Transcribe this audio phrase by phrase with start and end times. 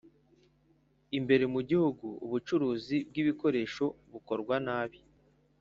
[1.17, 4.99] imbere mu gihugu ubucuruzi bw ibikoresho bukorwa nabi.